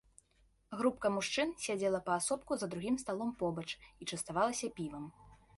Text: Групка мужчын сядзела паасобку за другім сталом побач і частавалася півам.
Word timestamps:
Групка 0.79 1.07
мужчын 1.15 1.49
сядзела 1.65 2.01
паасобку 2.09 2.51
за 2.63 2.71
другім 2.73 2.99
сталом 3.05 3.31
побач 3.45 3.67
і 3.79 4.03
частавалася 4.15 4.67
півам. 4.81 5.05